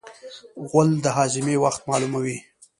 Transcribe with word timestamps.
غول 0.69 0.89
د 1.03 1.05
هاضمې 1.17 1.55
وخت 1.63 1.81
معلوموي. 1.89 2.37